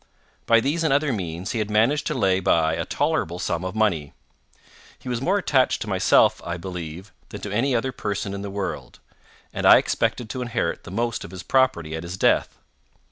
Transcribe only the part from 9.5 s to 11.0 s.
and I expected to inherit the